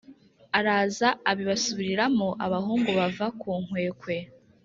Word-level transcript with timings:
araza 0.57 1.07
abibasubiriramo, 1.31 2.27
abahungu 2.45 2.89
bava 2.99 3.25
ku 3.39 3.49
nkwekwe 3.63 4.15